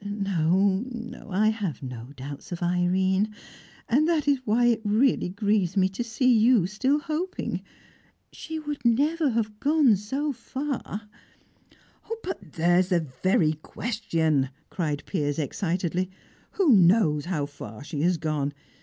[0.03, 3.35] No, no, I have no doubts of Irene.
[3.87, 7.61] And that is why it really grieves me to see you still hoping.
[8.33, 11.03] She would never have gone so far"
[12.23, 16.09] "But there's the very question!" cried Piers excitedly.
[16.53, 18.55] "Who knows how far she has gone?